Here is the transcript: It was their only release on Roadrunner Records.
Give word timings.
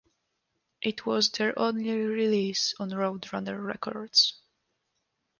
It 0.81 1.05
was 1.05 1.29
their 1.29 1.59
only 1.59 1.91
release 1.91 2.73
on 2.79 2.89
Roadrunner 2.89 3.63
Records. 3.63 4.33